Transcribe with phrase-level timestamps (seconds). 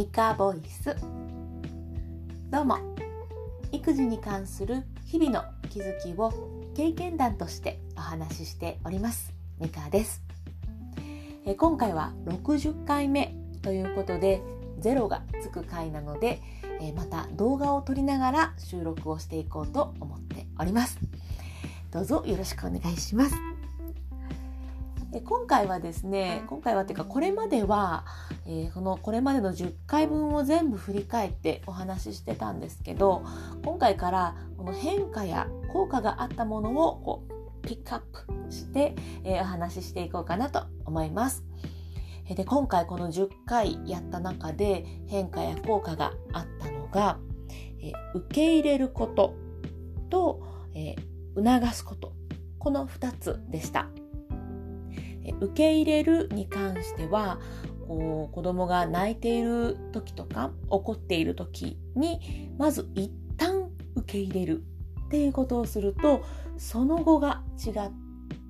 [0.00, 0.96] ミカボイス。
[2.50, 2.78] どうも。
[3.70, 6.32] 育児に関する日々の気づきを
[6.74, 9.34] 経験談としてお話ししております。
[9.60, 10.22] ミカです。
[11.44, 14.40] え今回は60回目ということで
[14.78, 16.40] ゼロがつく回なので
[16.80, 20.98] えまた動画を撮りながら収録をしていこうと思っております。
[21.90, 23.49] どうぞよろしくお願いします。
[25.12, 28.04] え今回はですね今回はっていうかこれまでは、
[28.46, 33.24] えー、このこれまでの10回分を全部振り返ってお話ししてたんですけど
[33.64, 41.44] 今回からこの変化や効果があったものをこうピックアップして、えー、お話ししていこうかなと思います。
[42.28, 47.18] で今回この10回やった中で変化や効果があったのが、
[47.82, 49.34] え受け入れること
[50.10, 50.40] と、
[50.72, 52.12] えー、促すこと
[52.60, 53.88] この2つでした。
[55.40, 57.38] 受け入れるに関しては
[57.86, 64.62] こう子供が泣いている時とか怒っている時にまず一旦受け入れる
[65.06, 66.24] っていうことをすると
[66.56, 67.74] その後が違っ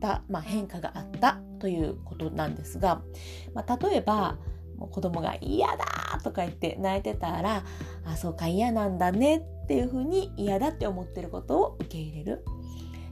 [0.00, 3.02] た、まあ、変化があったということなんですが、
[3.54, 4.36] まあ、例えば
[4.78, 7.64] 子供が嫌だとか言って泣いてたら
[8.04, 12.44] あそうか嫌なんだねっていうふうに嫌だって思ってることを受け入れる。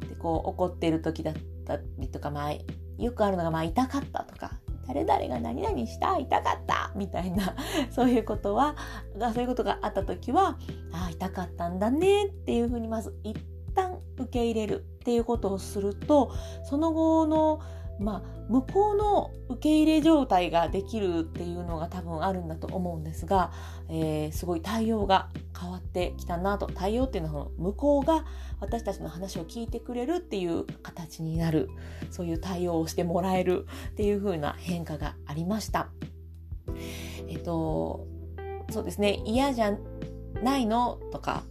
[0.09, 2.53] でこう怒ってる時だったりとか、まあ、
[2.99, 4.53] よくあるのが、まあ、痛かったとか、
[4.87, 7.55] 誰々が何々した痛かったみたいな、
[7.91, 8.75] そういうことは、
[9.35, 10.59] そういうことがあった時は、
[10.93, 13.37] ああ、痛かったんだねっていうふうに、まず一
[13.75, 16.33] 旦受け入れるっていうことをすると、
[16.65, 17.61] その後の
[17.99, 23.53] まあ、向こうの受け入れ状態ができるっていうのが多分あるんだと思うんですが、
[23.89, 28.25] えー、すごい対応が変わってきたなと対応っていうのは向こうが
[28.61, 31.69] 私たちの話を聞いてくれるっていう形になる
[32.11, 35.89] そういう対応をしてもらえるっていう風な変化がありました。
[37.29, 38.07] えっと
[38.71, 39.77] そうですね嫌じゃ
[40.43, 41.43] ないのとか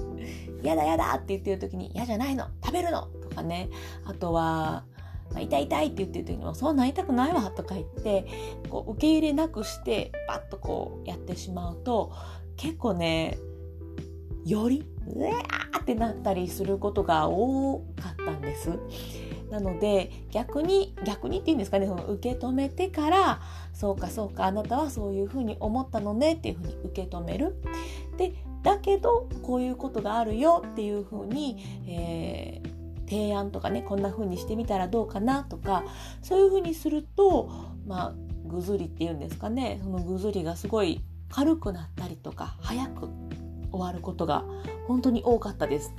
[0.62, 3.68] 嫌だ嫌だって言ってる時に嫌じゃないの食べるのとかね
[4.04, 4.84] あとは
[5.34, 8.26] まあ、痛い痛いって言ってる時にも、そうなりたくないわとか言って、
[8.70, 12.12] こう受け入れなくして、バッとこうやってしまうと、
[12.56, 13.36] 結構ね、
[14.46, 18.78] より、うわーってなったりすることが多かったんです。
[19.50, 23.40] なので逆に逆にっていうんですかねその受け止めてから
[23.72, 27.54] そうかそうかあなたはそういうふうに思ったのねっていうふうに受け止める。
[28.16, 28.34] で
[28.64, 32.73] だけどこういうことがあるよっていうふうに、えー、
[33.08, 35.84] 提案とかねこんな風にしてみたらどうかなとか
[36.22, 37.50] そういう風にすると
[37.86, 38.14] まあ
[38.46, 43.08] ぐずりっていうんですかねそのぐずりがすごい軽くなったりとか早く
[43.72, 44.44] 終わることが
[44.86, 45.92] 本当に多かったです。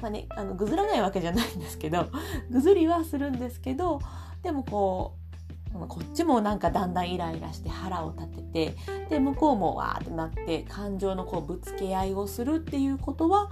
[0.00, 2.06] まあね、あのぐずらないわけじゃないんですけど
[2.50, 4.00] ぐずりはするんですけど
[4.42, 5.20] でもこう
[5.86, 8.42] こっちもなんかだんだんイライラして腹を立て
[8.72, 8.76] て
[9.08, 13.50] で向こうもわーってなって感情のこうぶつけ合いをするっていうことは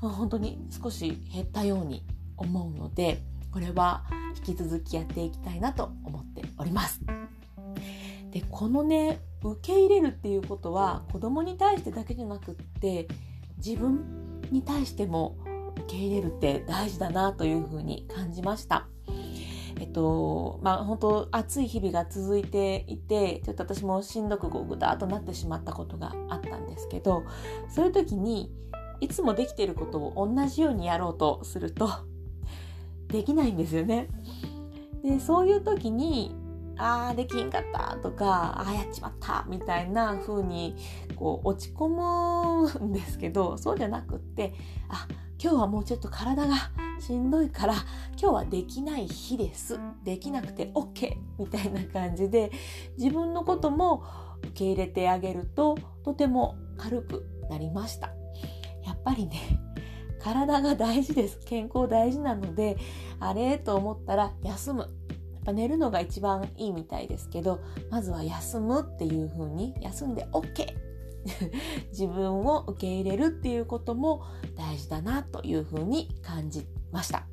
[0.00, 2.04] 本当に少し減ったように
[2.36, 4.04] 思うのでこれは
[4.36, 7.00] 引き続きやっていきたいなと思っております。
[8.30, 13.08] でこのね受け入れるっていうことは子供に対してだけじゃなくって
[13.56, 15.38] 自分に対しても
[15.76, 18.88] 受け入れるって大事だなというふうに感じました。
[19.78, 27.24] えっと、まあ本当暑い日々が続いていて、ちょっと私もしんどくこうぐだっとなってしまったことがあったんですけど、
[27.68, 28.50] そういう時に
[29.00, 31.88] いつもできていることを同じようにやろうとすると
[33.08, 34.08] できないんですよね。
[35.02, 36.34] でそういう時に
[36.78, 40.76] ああできんかったとかああやっちまったみたいな風に
[41.14, 44.52] こう落ち込むんですけどそうじゃなくって
[44.88, 45.06] あ
[45.42, 46.54] 今日はもうちょっと体が
[46.98, 47.74] しんどいから
[48.20, 52.50] 今日はできない日ですできなくて OK みたいな感じで
[52.98, 54.04] 自分のことも
[54.42, 58.15] 受け入れてあげるととても軽くなりました
[58.86, 59.60] やっぱりね
[60.22, 61.38] 体が大事です。
[61.44, 62.78] 健康大事なので
[63.20, 64.80] あれと思ったら休む。
[64.80, 64.90] やっ
[65.44, 70.74] ぱ寝るのが一番いいみたいですけどまずは休むっていう風に休んで OK
[71.92, 74.24] 自分を受け入れるっていうことも
[74.56, 77.28] 大事だなという風に感じました。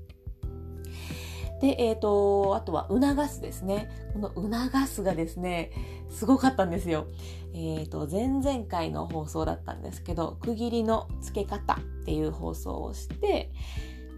[1.63, 3.89] で、えっ、ー、と、あとは促すですね。
[4.12, 5.71] この促すがですね、
[6.10, 7.07] すごかったんですよ。
[7.54, 13.54] えっ、ー、と、前々回の放送だったんですけど、区切りの付け方っていう放送をして、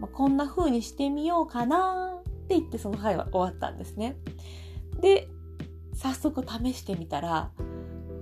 [0.00, 4.16] まあ、こんな風にしてみようかなって言ってその回は終わったんですね。
[5.00, 5.28] で、
[5.94, 7.52] 早速試してみたら、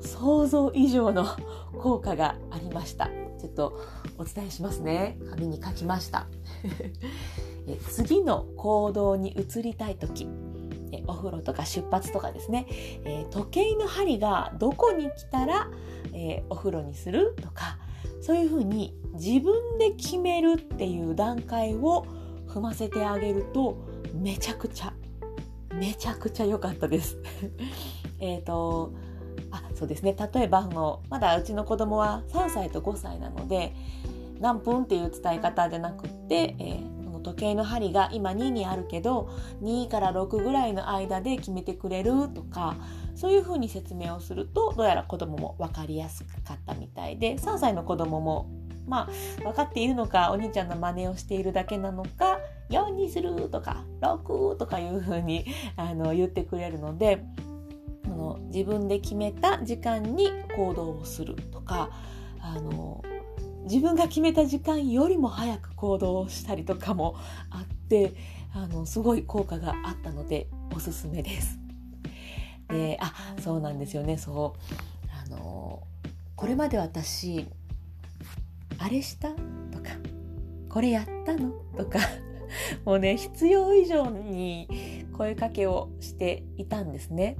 [0.00, 1.24] 想像以上の
[1.80, 3.08] 効果がありました。
[3.40, 3.80] ちょっと
[4.18, 5.16] お伝えしますね。
[5.30, 6.26] 紙に書きました。
[7.90, 10.28] 次の行動に移りたい時
[11.06, 12.66] お風呂とか出発とかですね、
[13.30, 15.68] 時計の針がどこに来たら、
[16.48, 17.78] お風呂にするとか
[18.20, 22.06] そういうふうに自分で決めるっていう段階を
[22.48, 23.84] 踏ませてあげると
[24.14, 24.92] めちゃくちゃ
[25.74, 27.18] めちゃくちゃ良かったです。
[28.20, 28.92] えっと
[29.50, 33.74] あそうですね例えばのまだうちの子供は3歳と5歳なので
[34.40, 36.93] 何分っていう伝え方じゃなくって、えー、
[37.24, 39.30] 時計の針が今2にあるけど
[39.62, 42.76] 2から6ぐらいの間で決めてくれるとか
[43.16, 48.48] そういうふうに説明をするとどうやら子供も分かりやすかったみたいで3歳の子供も
[48.86, 52.38] まあ分かっているのかお兄ちゃんの真似をしているだけなのか
[52.70, 55.46] 4にするとか6とかいうふうに
[55.76, 57.24] あの言ってくれるので
[58.14, 61.90] の自分で決めた時間に行動をするとか
[62.40, 63.02] あの
[63.64, 67.16] 自分が決めた時間よりも早く行動したりとかも
[67.50, 68.12] あって
[68.54, 71.58] あのすごい効果があったのでおすすめです。
[72.68, 75.82] であそうなんですよねそうあの
[76.34, 77.46] これまで私
[78.78, 79.28] あれした？
[79.30, 79.34] と
[79.78, 79.90] か
[80.68, 81.50] これやったの？
[81.76, 81.98] とか
[82.84, 87.36] もうね必要以上に声かけをしていたんですね。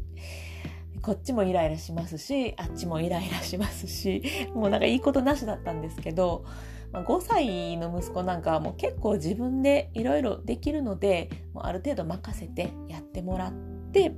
[1.04, 4.22] こっちもイライラしますしあっちもイライラしますし
[4.56, 6.46] もうなんかいいことなしだったんですけど、
[6.92, 13.52] まあ、5歳の息子なんかはもう結構自分でいろいろできるのでもうある程度任せてやってもらっ
[13.92, 14.14] て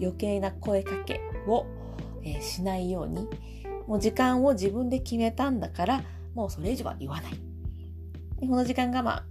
[0.00, 1.66] 余計な声かけを、
[2.40, 3.26] しないように
[3.88, 6.02] もう時間を自分で決めたんだから
[6.34, 7.32] もうそれ以上は言わない。
[8.38, 9.24] でこの時間がまあ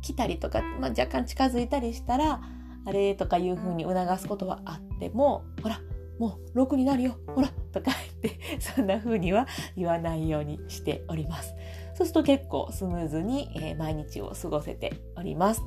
[0.00, 2.40] 来たりとか、まあ、若干近づいたりしたら
[2.86, 5.80] あれとかいうふうに促すことはあってもほら
[6.18, 7.16] もう6になるよ。
[7.26, 7.90] ほらとか
[8.22, 9.46] 言って そんな風には
[9.76, 11.54] 言わないようにしております。
[11.94, 15.62] そうすると結構スムーズに、えー、毎日を過ごせております。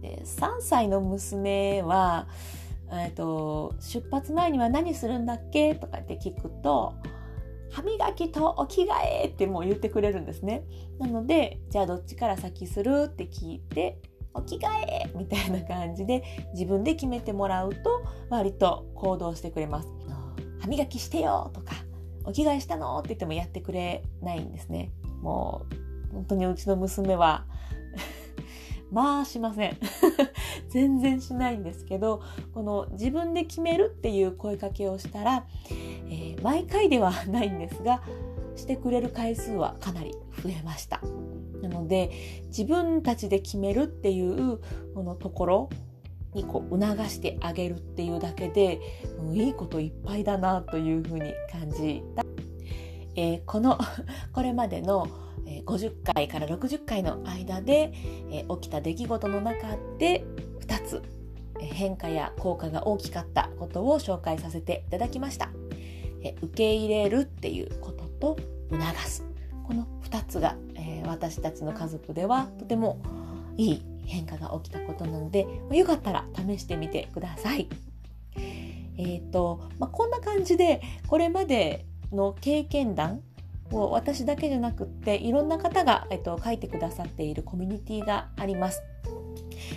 [0.00, 2.28] で3歳の娘は、
[2.90, 6.94] えーと、出発前には何するんだっけとかって聞くと
[7.70, 8.88] 歯磨きとお着替
[9.22, 10.64] えってもう言ってくれるんですね。
[10.98, 13.98] なのでじゃあどっちから先するって聞いて
[14.34, 16.22] お着替え みたいな感じで
[16.52, 19.88] 自分で決めてもらうと割と行動してくれます。
[20.60, 21.74] 歯磨きしてよとか
[22.24, 24.92] お着替えしたのって言ってもやってくれないんですね。
[25.20, 25.66] も
[26.10, 27.44] う本当にうちの娘は
[28.90, 29.76] まあしません
[30.70, 32.22] 全然しないんですけど
[32.52, 35.46] この自分で決めるっていう声かけをしたら、
[36.08, 38.02] えー、毎回ではないんですが
[38.56, 41.00] してくれる回数はかなり増えました。
[41.68, 42.10] なので
[42.48, 44.60] 自分たちで決めるっていう
[44.94, 45.70] このところ
[46.34, 48.80] にこう促してあげるっていうだけで、
[49.30, 52.24] う、いいこといっぱいだなというふうに感じた、
[53.14, 53.78] えー、この
[54.32, 55.06] これまでの
[55.66, 57.92] 50回から60回の間で、
[58.30, 60.24] えー、起きた出来事の中で
[60.60, 61.02] 2つ
[61.60, 65.50] 変化や効果が大きかったことを紹介させていただきました。
[66.22, 68.36] え受け入れるっていうことと
[68.70, 69.24] 促す
[69.64, 72.98] この2つが、えー、私たちの家族ではとても
[73.56, 77.68] いい変化が起きたことなので、よかったら試してみてください。
[78.36, 83.22] え、ー、と、まあ、こんな感じでこれまでの経験談
[83.72, 88.82] を私だけじゃなくっていろんな方が、えっと、書いてくださっているコミュニティがあります。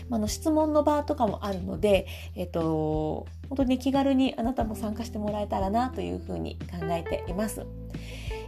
[0.09, 7.65] あの質問の場とかもあるので、えっと、本当に気軽にあなたも参加してもらえたらなというふうに考えています。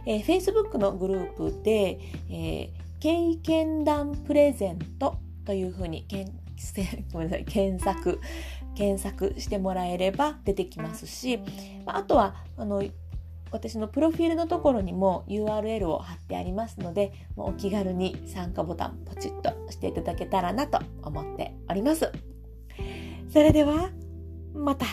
[0.06, 1.98] えー、Facebook のグループで、
[2.30, 6.32] えー、経験談プレゼントというふうにけん
[7.12, 8.20] ごめんなさい検索
[8.74, 11.38] 検索してもらえれば出てきますし
[11.84, 12.82] ま、あとはあの
[13.50, 22.12] 私のプロフィールのところにも URL を貼ってありますのでもうお気軽に参加ボタンポチッとしていただけたらなと思っております。
[23.32, 23.90] それでは
[24.54, 24.86] また。